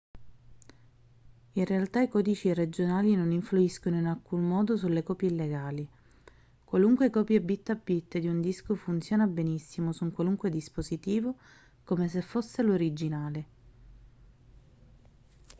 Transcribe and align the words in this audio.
in 1.53 1.63
realtà 1.65 2.01
i 2.01 2.09
codici 2.09 2.51
regionali 2.55 3.13
non 3.15 3.29
influiscono 3.31 3.99
in 3.99 4.07
alcun 4.07 4.41
modo 4.41 4.75
sulle 4.75 5.03
copie 5.03 5.29
illegali 5.29 5.87
qualunque 6.63 7.11
copia 7.11 7.39
bit 7.39 7.69
a 7.69 7.75
bit 7.75 8.17
di 8.17 8.27
un 8.27 8.41
disco 8.41 8.73
funziona 8.73 9.27
benissimo 9.27 9.91
su 9.91 10.03
un 10.05 10.11
qualunque 10.11 10.49
dispositivo 10.49 11.35
come 11.83 12.07
se 12.07 12.21
fosse 12.23 12.63
l'originale 12.63 13.45